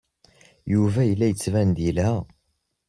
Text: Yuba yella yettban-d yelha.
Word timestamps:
Yuba 0.73 1.01
yella 1.05 1.25
yettban-d 1.27 1.77
yelha. 1.85 2.13